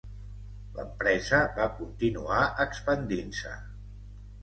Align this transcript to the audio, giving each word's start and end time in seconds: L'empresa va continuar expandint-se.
L'empresa 0.77 1.43
va 1.59 1.69
continuar 1.83 2.43
expandint-se. 2.69 3.57